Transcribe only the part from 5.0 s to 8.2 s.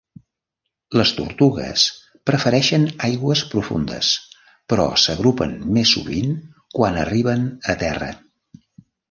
s'agrupen més sovint quan arriben a terra.